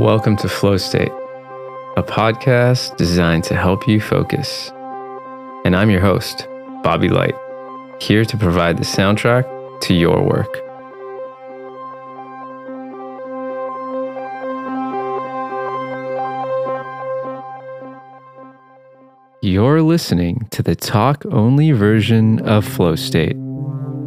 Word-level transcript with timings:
Welcome 0.00 0.38
to 0.38 0.48
Flow 0.48 0.78
State, 0.78 1.12
a 1.98 2.02
podcast 2.02 2.96
designed 2.96 3.44
to 3.44 3.54
help 3.54 3.86
you 3.86 4.00
focus. 4.00 4.70
And 5.66 5.76
I'm 5.76 5.90
your 5.90 6.00
host, 6.00 6.48
Bobby 6.82 7.10
Light, 7.10 7.34
here 8.00 8.24
to 8.24 8.36
provide 8.38 8.78
the 8.78 8.84
soundtrack 8.84 9.44
to 9.82 9.92
your 9.92 10.22
work. 10.22 10.56
You're 19.42 19.82
listening 19.82 20.48
to 20.52 20.62
the 20.62 20.76
talk 20.76 21.26
only 21.26 21.72
version 21.72 22.40
of 22.48 22.64
Flow 22.64 22.96
State. 22.96 23.36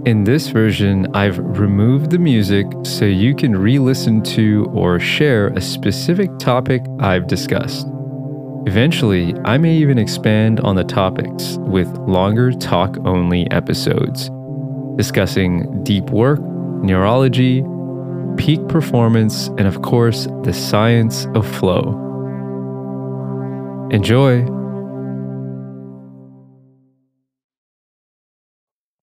In 0.05 0.25
this 0.25 0.49
version, 0.49 1.07
I've 1.15 1.39
removed 1.39 2.11
the 2.11 2.19
music 2.19 2.67
so 2.83 3.05
you 3.05 3.33
can 3.33 3.55
re 3.55 3.79
listen 3.79 4.21
to 4.23 4.69
or 4.73 4.99
share 4.99 5.47
a 5.47 5.61
specific 5.61 6.29
topic 6.39 6.81
I've 6.99 7.27
discussed. 7.27 7.87
Eventually, 8.65 9.33
I 9.45 9.57
may 9.57 9.73
even 9.75 9.97
expand 9.97 10.59
on 10.59 10.75
the 10.75 10.83
topics 10.83 11.55
with 11.59 11.87
longer 11.99 12.51
talk 12.51 12.97
only 13.05 13.49
episodes, 13.51 14.29
discussing 14.97 15.81
deep 15.85 16.09
work, 16.09 16.41
neurology, 16.83 17.63
peak 18.35 18.67
performance, 18.67 19.47
and 19.57 19.67
of 19.67 19.83
course, 19.83 20.27
the 20.43 20.51
science 20.51 21.27
of 21.33 21.47
flow. 21.47 21.97
Enjoy! 23.89 24.62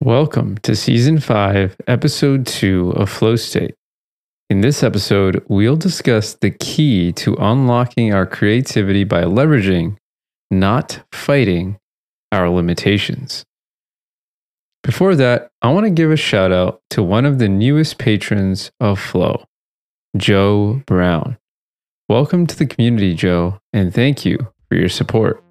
Welcome 0.03 0.57
to 0.63 0.75
Season 0.75 1.21
5, 1.21 1.77
Episode 1.87 2.47
2 2.47 2.93
of 2.93 3.11
Flow 3.11 3.37
State. 3.37 3.75
In 4.49 4.63
this 4.63 4.83
episode, 4.83 5.45
we'll 5.47 5.77
discuss 5.77 6.33
the 6.33 6.51
key 6.51 7.13
to 7.13 7.35
unlocking 7.35 8.15
our 8.15 8.25
creativity 8.25 9.05
by 9.05 9.25
leveraging, 9.25 9.99
not 10.51 11.03
fighting, 11.13 11.77
our 12.33 12.49
limitations. 12.49 13.45
Before 14.83 15.15
that, 15.17 15.51
I 15.61 15.71
want 15.71 15.85
to 15.85 15.91
give 15.91 16.11
a 16.11 16.17
shout 16.17 16.51
out 16.51 16.81
to 16.89 17.03
one 17.03 17.27
of 17.27 17.39
the 17.39 17.51
newest 17.51 17.99
patrons 17.99 18.71
of 18.81 18.99
Flow, 18.99 19.45
Joe 20.17 20.81
Brown. 20.87 21.37
Welcome 22.09 22.47
to 22.47 22.57
the 22.57 22.65
community, 22.65 23.13
Joe, 23.13 23.61
and 23.75 23.93
thank 23.93 24.25
you 24.25 24.39
for 24.67 24.77
your 24.77 24.89
support. 24.89 25.45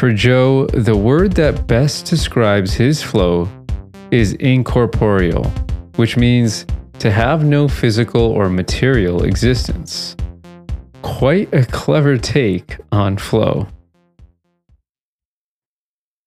For 0.00 0.14
Joe, 0.14 0.64
the 0.68 0.96
word 0.96 1.32
that 1.32 1.66
best 1.66 2.06
describes 2.06 2.72
his 2.72 3.02
flow 3.02 3.46
is 4.10 4.32
incorporeal, 4.32 5.44
which 5.96 6.16
means 6.16 6.64
to 7.00 7.10
have 7.10 7.44
no 7.44 7.68
physical 7.68 8.22
or 8.22 8.48
material 8.48 9.24
existence. 9.24 10.16
Quite 11.02 11.52
a 11.52 11.66
clever 11.66 12.16
take 12.16 12.78
on 12.90 13.18
flow. 13.18 13.68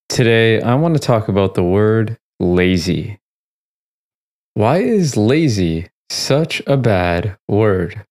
Today, 0.08 0.62
I 0.62 0.76
want 0.76 0.94
to 0.94 1.00
talk 1.00 1.26
about 1.26 1.54
the 1.54 1.64
word 1.64 2.16
lazy. 2.38 3.18
Why 4.54 4.82
is 4.82 5.16
lazy 5.16 5.88
such 6.10 6.62
a 6.68 6.76
bad 6.76 7.36
word? 7.48 8.06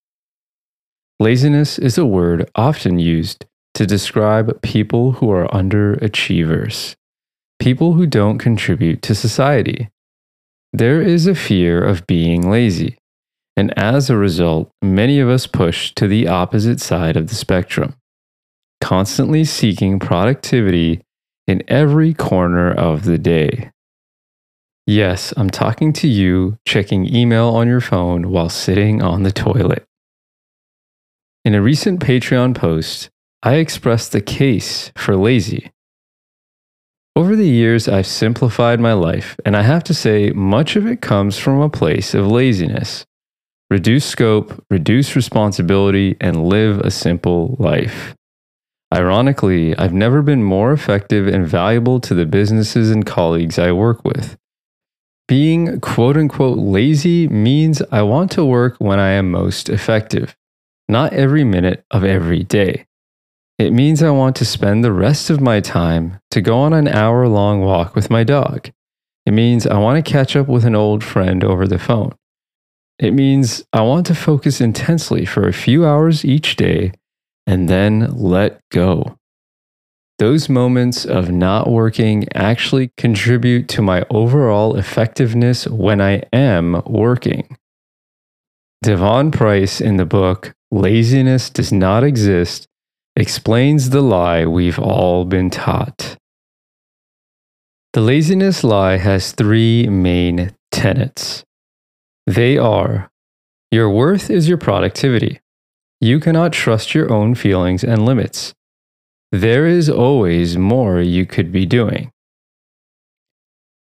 Laziness 1.18 1.78
is 1.78 1.96
a 1.96 2.04
word 2.04 2.50
often 2.54 2.98
used 2.98 3.46
to 3.74 3.86
describe 3.86 4.62
people 4.62 5.12
who 5.12 5.30
are 5.30 5.48
underachievers, 5.48 6.94
people 7.58 7.94
who 7.94 8.06
don't 8.06 8.38
contribute 8.38 9.02
to 9.02 9.14
society. 9.14 9.88
There 10.72 11.02
is 11.02 11.26
a 11.26 11.34
fear 11.34 11.84
of 11.84 12.06
being 12.06 12.48
lazy, 12.50 12.98
and 13.56 13.76
as 13.78 14.10
a 14.10 14.16
result, 14.16 14.70
many 14.82 15.20
of 15.20 15.28
us 15.28 15.46
push 15.46 15.92
to 15.94 16.08
the 16.08 16.28
opposite 16.28 16.80
side 16.80 17.16
of 17.16 17.28
the 17.28 17.34
spectrum, 17.34 17.94
constantly 18.80 19.44
seeking 19.44 19.98
productivity 19.98 21.02
in 21.46 21.62
every 21.68 22.14
corner 22.14 22.70
of 22.70 23.04
the 23.04 23.18
day. 23.18 23.70
Yes, 24.86 25.32
I'm 25.36 25.50
talking 25.50 25.92
to 25.94 26.08
you 26.08 26.58
checking 26.66 27.14
email 27.14 27.48
on 27.48 27.68
your 27.68 27.80
phone 27.80 28.30
while 28.30 28.48
sitting 28.48 29.02
on 29.02 29.22
the 29.22 29.32
toilet. 29.32 29.84
In 31.44 31.54
a 31.54 31.62
recent 31.62 32.00
Patreon 32.00 32.54
post, 32.54 33.10
I 33.46 33.56
expressed 33.56 34.12
the 34.12 34.22
case 34.22 34.90
for 34.96 35.16
lazy. 35.16 35.70
Over 37.14 37.36
the 37.36 37.46
years, 37.46 37.86
I've 37.86 38.06
simplified 38.06 38.80
my 38.80 38.94
life, 38.94 39.36
and 39.44 39.54
I 39.54 39.60
have 39.60 39.84
to 39.84 39.92
say, 39.92 40.30
much 40.30 40.76
of 40.76 40.86
it 40.86 41.02
comes 41.02 41.36
from 41.36 41.60
a 41.60 41.68
place 41.68 42.14
of 42.14 42.26
laziness. 42.26 43.04
Reduce 43.68 44.06
scope, 44.06 44.64
reduce 44.70 45.14
responsibility, 45.14 46.16
and 46.22 46.46
live 46.46 46.80
a 46.80 46.90
simple 46.90 47.56
life. 47.58 48.14
Ironically, 48.94 49.76
I've 49.76 49.92
never 49.92 50.22
been 50.22 50.42
more 50.42 50.72
effective 50.72 51.26
and 51.26 51.46
valuable 51.46 52.00
to 52.00 52.14
the 52.14 52.24
businesses 52.24 52.90
and 52.90 53.04
colleagues 53.04 53.58
I 53.58 53.72
work 53.72 54.06
with. 54.06 54.38
Being 55.28 55.80
quote 55.80 56.16
unquote 56.16 56.56
lazy 56.56 57.28
means 57.28 57.82
I 57.92 58.00
want 58.02 58.30
to 58.32 58.44
work 58.44 58.76
when 58.78 58.98
I 58.98 59.10
am 59.10 59.30
most 59.30 59.68
effective, 59.68 60.34
not 60.88 61.12
every 61.12 61.44
minute 61.44 61.84
of 61.90 62.04
every 62.04 62.42
day. 62.42 62.86
It 63.58 63.72
means 63.72 64.02
I 64.02 64.10
want 64.10 64.34
to 64.36 64.44
spend 64.44 64.82
the 64.82 64.92
rest 64.92 65.30
of 65.30 65.40
my 65.40 65.60
time 65.60 66.18
to 66.32 66.40
go 66.40 66.58
on 66.58 66.72
an 66.72 66.88
hour 66.88 67.28
long 67.28 67.60
walk 67.60 67.94
with 67.94 68.10
my 68.10 68.24
dog. 68.24 68.70
It 69.26 69.32
means 69.32 69.66
I 69.66 69.78
want 69.78 70.04
to 70.04 70.12
catch 70.12 70.34
up 70.34 70.48
with 70.48 70.64
an 70.64 70.74
old 70.74 71.04
friend 71.04 71.44
over 71.44 71.66
the 71.66 71.78
phone. 71.78 72.14
It 72.98 73.12
means 73.12 73.64
I 73.72 73.82
want 73.82 74.06
to 74.06 74.14
focus 74.14 74.60
intensely 74.60 75.24
for 75.24 75.46
a 75.46 75.52
few 75.52 75.86
hours 75.86 76.24
each 76.24 76.56
day 76.56 76.92
and 77.46 77.68
then 77.68 78.16
let 78.16 78.60
go. 78.70 79.18
Those 80.18 80.48
moments 80.48 81.04
of 81.04 81.30
not 81.30 81.68
working 81.68 82.26
actually 82.34 82.92
contribute 82.96 83.68
to 83.70 83.82
my 83.82 84.04
overall 84.10 84.76
effectiveness 84.76 85.66
when 85.66 86.00
I 86.00 86.22
am 86.32 86.82
working. 86.86 87.56
Devon 88.82 89.30
Price 89.30 89.80
in 89.80 89.96
the 89.96 90.06
book 90.06 90.54
Laziness 90.70 91.50
Does 91.50 91.72
Not 91.72 92.04
Exist 92.04 92.68
explains 93.16 93.90
the 93.90 94.00
lie 94.00 94.44
we've 94.44 94.78
all 94.78 95.24
been 95.24 95.50
taught. 95.50 96.16
The 97.92 98.00
laziness 98.00 98.64
lie 98.64 98.96
has 98.96 99.32
three 99.32 99.86
main 99.86 100.54
tenets. 100.72 101.44
They 102.26 102.58
are 102.58 103.10
your 103.74 103.90
worth 103.90 104.30
is 104.30 104.48
your 104.48 104.58
productivity. 104.58 105.40
You 106.00 106.20
cannot 106.20 106.52
trust 106.52 106.94
your 106.94 107.12
own 107.12 107.34
feelings 107.34 107.82
and 107.82 108.06
limits. 108.06 108.54
There 109.32 109.66
is 109.66 109.90
always 109.90 110.56
more 110.56 111.00
you 111.00 111.26
could 111.26 111.50
be 111.50 111.66
doing. 111.66 112.12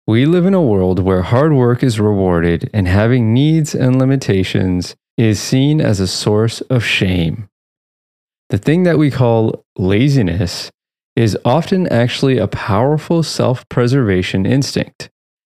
We 0.06 0.24
live 0.24 0.46
in 0.46 0.54
a 0.54 0.62
world 0.62 0.98
where 0.98 1.20
hard 1.20 1.52
work 1.52 1.82
is 1.82 2.00
rewarded 2.00 2.70
and 2.72 2.88
having 2.88 3.34
needs 3.34 3.74
and 3.74 3.98
limitations 3.98 4.96
is 5.18 5.38
seen 5.38 5.82
as 5.82 6.00
a 6.00 6.06
source 6.06 6.62
of 6.62 6.82
shame. 6.82 7.50
The 8.52 8.58
thing 8.58 8.82
that 8.82 8.98
we 8.98 9.10
call 9.10 9.64
laziness 9.78 10.70
is 11.16 11.38
often 11.42 11.88
actually 11.88 12.36
a 12.36 12.46
powerful 12.46 13.22
self 13.22 13.66
preservation 13.70 14.44
instinct. 14.44 15.08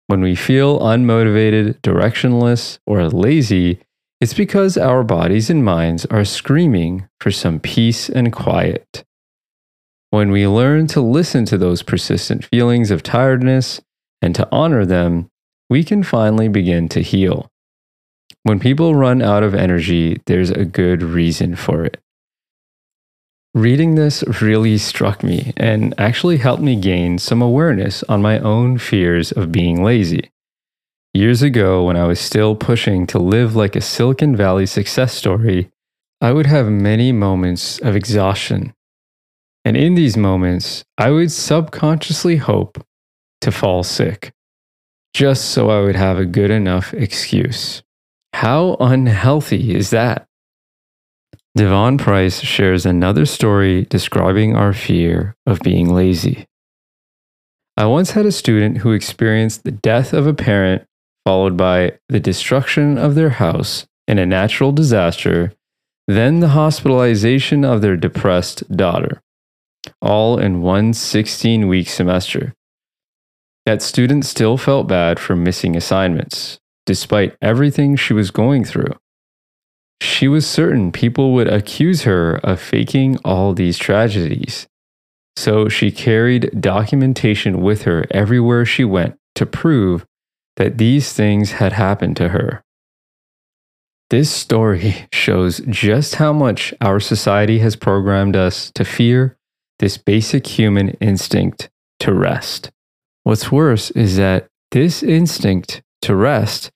When 0.08 0.20
we 0.20 0.34
feel 0.34 0.78
unmotivated, 0.78 1.80
directionless, 1.80 2.80
or 2.86 3.08
lazy, 3.08 3.80
it's 4.20 4.34
because 4.34 4.76
our 4.76 5.02
bodies 5.04 5.48
and 5.48 5.64
minds 5.64 6.04
are 6.10 6.26
screaming 6.26 7.08
for 7.18 7.30
some 7.30 7.60
peace 7.60 8.10
and 8.10 8.30
quiet. 8.30 9.04
When 10.10 10.30
we 10.30 10.46
learn 10.46 10.86
to 10.88 11.00
listen 11.00 11.46
to 11.46 11.56
those 11.56 11.82
persistent 11.82 12.44
feelings 12.44 12.90
of 12.90 13.02
tiredness 13.02 13.80
and 14.20 14.34
to 14.34 14.46
honor 14.52 14.84
them, 14.84 15.30
we 15.70 15.82
can 15.82 16.02
finally 16.02 16.48
begin 16.48 16.90
to 16.90 17.00
heal. 17.00 17.48
When 18.42 18.60
people 18.60 18.94
run 18.94 19.22
out 19.22 19.42
of 19.42 19.54
energy, 19.54 20.20
there's 20.26 20.50
a 20.50 20.66
good 20.66 21.02
reason 21.02 21.56
for 21.56 21.86
it. 21.86 21.98
Reading 23.54 23.96
this 23.96 24.24
really 24.40 24.78
struck 24.78 25.22
me 25.22 25.52
and 25.58 25.92
actually 25.98 26.38
helped 26.38 26.62
me 26.62 26.74
gain 26.74 27.18
some 27.18 27.42
awareness 27.42 28.02
on 28.04 28.22
my 28.22 28.38
own 28.38 28.78
fears 28.78 29.30
of 29.30 29.52
being 29.52 29.84
lazy. 29.84 30.30
Years 31.12 31.42
ago, 31.42 31.84
when 31.84 31.98
I 31.98 32.06
was 32.06 32.18
still 32.18 32.56
pushing 32.56 33.06
to 33.08 33.18
live 33.18 33.54
like 33.54 33.76
a 33.76 33.82
Silicon 33.82 34.34
Valley 34.34 34.64
success 34.64 35.12
story, 35.12 35.70
I 36.22 36.32
would 36.32 36.46
have 36.46 36.68
many 36.68 37.12
moments 37.12 37.78
of 37.80 37.94
exhaustion. 37.94 38.72
And 39.66 39.76
in 39.76 39.96
these 39.96 40.16
moments, 40.16 40.82
I 40.96 41.10
would 41.10 41.30
subconsciously 41.30 42.36
hope 42.36 42.82
to 43.42 43.52
fall 43.52 43.82
sick, 43.82 44.32
just 45.12 45.50
so 45.50 45.68
I 45.68 45.82
would 45.82 45.96
have 45.96 46.18
a 46.18 46.24
good 46.24 46.50
enough 46.50 46.94
excuse. 46.94 47.82
How 48.32 48.78
unhealthy 48.80 49.74
is 49.74 49.90
that? 49.90 50.26
Devon 51.54 51.98
Price 51.98 52.40
shares 52.40 52.86
another 52.86 53.26
story 53.26 53.84
describing 53.84 54.56
our 54.56 54.72
fear 54.72 55.34
of 55.46 55.60
being 55.60 55.92
lazy. 55.92 56.46
I 57.76 57.86
once 57.86 58.12
had 58.12 58.26
a 58.26 58.32
student 58.32 58.78
who 58.78 58.92
experienced 58.92 59.64
the 59.64 59.70
death 59.70 60.12
of 60.12 60.26
a 60.26 60.34
parent 60.34 60.84
followed 61.24 61.56
by 61.56 61.98
the 62.08 62.20
destruction 62.20 62.98
of 62.98 63.14
their 63.14 63.30
house 63.30 63.86
in 64.08 64.18
a 64.18 64.26
natural 64.26 64.72
disaster 64.72 65.52
then 66.08 66.40
the 66.40 66.48
hospitalization 66.48 67.64
of 67.64 67.80
their 67.80 67.96
depressed 67.96 68.76
daughter, 68.76 69.20
all 70.00 70.38
in 70.38 70.60
one 70.60 70.92
16 70.92 71.68
week 71.68 71.88
semester. 71.88 72.54
That 73.66 73.82
student 73.82 74.26
still 74.26 74.56
felt 74.56 74.88
bad 74.88 75.20
for 75.20 75.36
missing 75.36 75.76
assignments, 75.76 76.58
despite 76.86 77.36
everything 77.40 77.94
she 77.94 78.12
was 78.12 78.32
going 78.32 78.64
through. 78.64 78.94
She 80.02 80.26
was 80.26 80.44
certain 80.48 80.90
people 80.90 81.32
would 81.32 81.46
accuse 81.46 82.02
her 82.02 82.34
of 82.38 82.60
faking 82.60 83.18
all 83.24 83.54
these 83.54 83.78
tragedies. 83.78 84.66
So 85.36 85.68
she 85.68 85.92
carried 85.92 86.60
documentation 86.60 87.62
with 87.62 87.82
her 87.82 88.04
everywhere 88.10 88.66
she 88.66 88.82
went 88.82 89.16
to 89.36 89.46
prove 89.46 90.04
that 90.56 90.76
these 90.78 91.12
things 91.12 91.52
had 91.52 91.74
happened 91.74 92.16
to 92.16 92.30
her. 92.30 92.64
This 94.10 94.28
story 94.28 95.06
shows 95.12 95.60
just 95.68 96.16
how 96.16 96.32
much 96.32 96.74
our 96.80 96.98
society 96.98 97.60
has 97.60 97.76
programmed 97.76 98.34
us 98.34 98.72
to 98.74 98.84
fear 98.84 99.38
this 99.78 99.98
basic 99.98 100.48
human 100.48 100.90
instinct 101.00 101.70
to 102.00 102.12
rest. 102.12 102.72
What's 103.22 103.52
worse 103.52 103.92
is 103.92 104.16
that 104.16 104.48
this 104.72 105.04
instinct 105.04 105.80
to 106.02 106.16
rest 106.16 106.72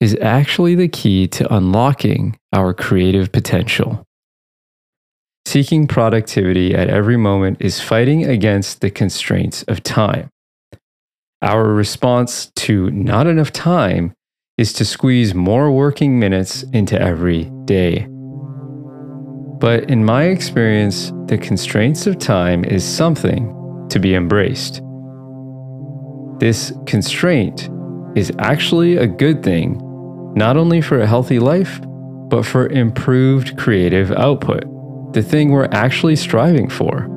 is 0.00 0.16
actually 0.20 0.74
the 0.74 0.88
key 0.88 1.28
to 1.28 1.54
unlocking 1.54 2.36
our 2.52 2.72
creative 2.72 3.30
potential. 3.30 4.04
Seeking 5.46 5.86
productivity 5.86 6.74
at 6.74 6.88
every 6.88 7.16
moment 7.16 7.58
is 7.60 7.80
fighting 7.80 8.24
against 8.24 8.80
the 8.80 8.90
constraints 8.90 9.62
of 9.64 9.82
time. 9.82 10.30
Our 11.42 11.64
response 11.64 12.50
to 12.56 12.90
not 12.90 13.26
enough 13.26 13.52
time 13.52 14.14
is 14.56 14.72
to 14.74 14.84
squeeze 14.84 15.34
more 15.34 15.70
working 15.70 16.18
minutes 16.18 16.62
into 16.72 17.00
every 17.00 17.50
day. 17.64 18.06
But 19.58 19.90
in 19.90 20.04
my 20.04 20.24
experience, 20.24 21.12
the 21.26 21.38
constraints 21.38 22.06
of 22.06 22.18
time 22.18 22.64
is 22.64 22.84
something 22.84 23.54
to 23.90 23.98
be 23.98 24.14
embraced. 24.14 24.82
This 26.38 26.72
constraint 26.86 27.68
is 28.14 28.32
actually 28.38 28.96
a 28.96 29.06
good 29.06 29.42
thing 29.42 29.80
not 30.34 30.56
only 30.56 30.80
for 30.80 31.00
a 31.00 31.06
healthy 31.06 31.38
life, 31.38 31.80
but 32.28 32.44
for 32.46 32.68
improved 32.68 33.56
creative 33.58 34.12
output, 34.12 34.64
the 35.12 35.22
thing 35.22 35.50
we're 35.50 35.68
actually 35.72 36.16
striving 36.16 36.68
for. 36.68 37.08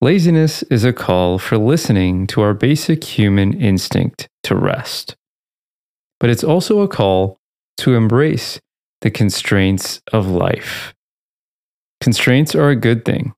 Laziness 0.00 0.64
is 0.64 0.82
a 0.82 0.92
call 0.92 1.38
for 1.38 1.56
listening 1.56 2.26
to 2.26 2.40
our 2.40 2.54
basic 2.54 3.04
human 3.04 3.52
instinct 3.52 4.28
to 4.42 4.56
rest. 4.56 5.14
But 6.18 6.28
it's 6.28 6.42
also 6.42 6.80
a 6.80 6.88
call 6.88 7.38
to 7.76 7.94
embrace 7.94 8.58
the 9.02 9.12
constraints 9.12 10.02
of 10.12 10.26
life. 10.26 10.92
Constraints 12.02 12.56
are 12.56 12.68
a 12.68 12.74
good 12.74 13.04
thing. 13.04 13.32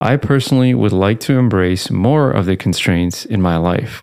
I 0.00 0.16
personally 0.16 0.74
would 0.74 0.90
like 0.90 1.20
to 1.20 1.38
embrace 1.38 1.88
more 1.88 2.32
of 2.32 2.46
the 2.46 2.56
constraints 2.56 3.24
in 3.24 3.40
my 3.40 3.56
life. 3.56 4.02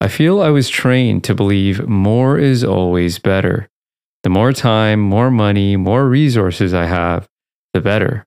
I 0.00 0.06
feel 0.06 0.40
I 0.40 0.50
was 0.50 0.68
trained 0.68 1.24
to 1.24 1.34
believe 1.34 1.88
more 1.88 2.38
is 2.38 2.62
always 2.62 3.18
better. 3.18 3.68
The 4.22 4.30
more 4.30 4.52
time, 4.52 5.00
more 5.00 5.32
money, 5.32 5.76
more 5.76 6.08
resources 6.08 6.72
I 6.72 6.84
have, 6.86 7.26
the 7.72 7.80
better. 7.80 8.24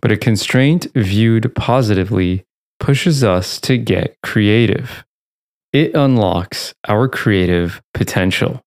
But 0.00 0.10
a 0.10 0.16
constraint 0.16 0.86
viewed 0.94 1.54
positively 1.54 2.46
pushes 2.80 3.22
us 3.22 3.60
to 3.60 3.76
get 3.76 4.16
creative. 4.22 5.04
It 5.74 5.94
unlocks 5.94 6.72
our 6.88 7.08
creative 7.08 7.82
potential. 7.92 8.62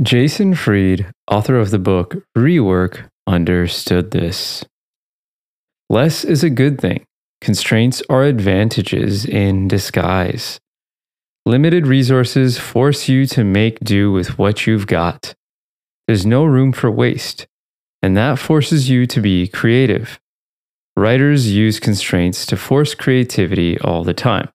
Jason 0.00 0.54
Fried, 0.54 1.10
author 1.28 1.58
of 1.58 1.72
the 1.72 1.80
book 1.80 2.22
Rework, 2.38 3.08
understood 3.26 4.10
this. 4.10 4.64
Less 5.90 6.24
is 6.24 6.42
a 6.42 6.50
good 6.50 6.80
thing. 6.80 7.04
Constraints 7.40 8.02
are 8.08 8.24
advantages 8.24 9.26
in 9.26 9.68
disguise. 9.68 10.58
Limited 11.46 11.86
resources 11.86 12.58
force 12.58 13.08
you 13.08 13.26
to 13.26 13.44
make 13.44 13.80
do 13.80 14.10
with 14.10 14.38
what 14.38 14.66
you've 14.66 14.86
got. 14.86 15.34
There's 16.06 16.24
no 16.24 16.44
room 16.44 16.72
for 16.72 16.90
waste, 16.90 17.46
and 18.02 18.16
that 18.16 18.38
forces 18.38 18.88
you 18.88 19.06
to 19.06 19.20
be 19.20 19.46
creative. 19.48 20.18
Writers 20.96 21.50
use 21.50 21.80
constraints 21.80 22.46
to 22.46 22.56
force 22.56 22.94
creativity 22.94 23.78
all 23.80 24.04
the 24.04 24.14
time. 24.14 24.48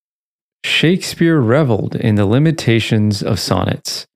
Shakespeare 0.64 1.40
reveled 1.40 1.96
in 1.96 2.16
the 2.16 2.26
limitations 2.26 3.22
of 3.22 3.40
sonnets. 3.40 4.08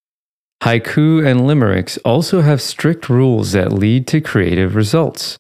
Haiku 0.64 1.30
and 1.30 1.46
limericks 1.46 1.98
also 2.06 2.40
have 2.40 2.62
strict 2.62 3.10
rules 3.10 3.52
that 3.52 3.74
lead 3.74 4.08
to 4.08 4.22
creative 4.22 4.76
results. 4.76 5.38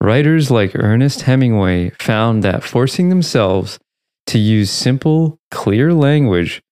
Writers 0.00 0.50
like 0.50 0.74
Ernest 0.74 1.22
Hemingway 1.22 1.90
found 2.00 2.42
that 2.42 2.64
forcing 2.64 3.10
themselves 3.10 3.78
to 4.28 4.38
use 4.38 4.70
simple, 4.70 5.38
clear 5.50 5.92
language 5.92 6.62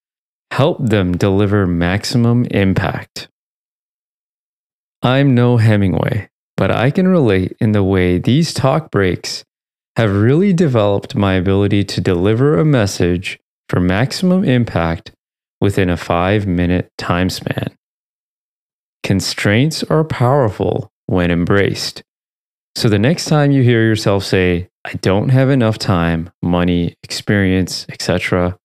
helped 0.50 0.88
them 0.88 1.14
deliver 1.14 1.66
maximum 1.66 2.46
impact. 2.46 3.28
I'm 5.02 5.34
no 5.34 5.58
Hemingway, 5.58 6.30
but 6.56 6.70
I 6.70 6.90
can 6.90 7.08
relate 7.08 7.58
in 7.60 7.72
the 7.72 7.84
way 7.84 8.16
these 8.16 8.54
talk 8.54 8.90
breaks 8.90 9.44
have 9.96 10.16
really 10.16 10.54
developed 10.54 11.14
my 11.14 11.34
ability 11.34 11.84
to 11.84 12.00
deliver 12.00 12.58
a 12.58 12.64
message 12.64 13.38
for 13.68 13.80
maximum 13.80 14.44
impact 14.44 15.12
within 15.60 15.90
a 15.90 15.96
five 15.96 16.46
minute 16.46 16.90
time 16.98 17.30
span. 17.30 17.76
Constraints 19.02 19.82
are 19.84 20.04
powerful 20.04 20.90
when 21.06 21.30
embraced. 21.30 22.02
So 22.76 22.88
the 22.88 22.98
next 22.98 23.26
time 23.26 23.50
you 23.50 23.62
hear 23.62 23.84
yourself 23.84 24.24
say, 24.24 24.68
I 24.84 24.94
don't 24.94 25.30
have 25.30 25.50
enough 25.50 25.78
time, 25.78 26.30
money, 26.42 26.94
experience, 27.02 27.84
etc., 27.90 28.56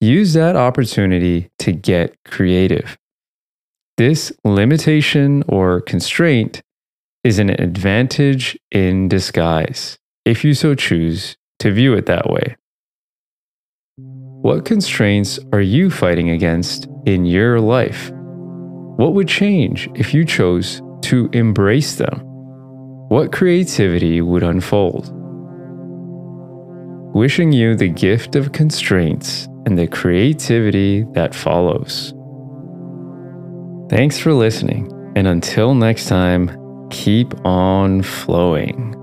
use 0.00 0.34
that 0.34 0.54
opportunity 0.54 1.50
to 1.60 1.72
get 1.72 2.14
creative. 2.24 2.96
This 3.96 4.32
limitation 4.44 5.42
or 5.48 5.80
constraint 5.80 6.62
is 7.24 7.38
an 7.38 7.50
advantage 7.50 8.56
in 8.70 9.08
disguise, 9.08 9.98
if 10.24 10.44
you 10.44 10.54
so 10.54 10.74
choose 10.74 11.36
to 11.58 11.72
view 11.72 11.94
it 11.94 12.06
that 12.06 12.30
way. 12.30 12.56
What 14.48 14.64
constraints 14.64 15.38
are 15.52 15.60
you 15.60 15.90
fighting 15.90 16.30
against 16.30 16.88
in 17.04 17.26
your 17.26 17.60
life? 17.60 18.10
What 18.96 19.12
would 19.12 19.28
change 19.28 19.90
if 19.94 20.14
you 20.14 20.24
chose 20.24 20.80
to 21.02 21.28
embrace 21.34 21.96
them? 21.96 22.20
What 23.10 23.30
creativity 23.30 24.22
would 24.22 24.42
unfold? 24.42 25.12
Wishing 27.14 27.52
you 27.52 27.76
the 27.76 27.90
gift 27.90 28.36
of 28.36 28.52
constraints 28.52 29.44
and 29.66 29.78
the 29.78 29.86
creativity 29.86 31.04
that 31.12 31.34
follows. 31.34 32.14
Thanks 33.90 34.18
for 34.18 34.32
listening, 34.32 34.90
and 35.14 35.26
until 35.26 35.74
next 35.74 36.06
time, 36.06 36.88
keep 36.88 37.34
on 37.44 38.00
flowing. 38.00 38.97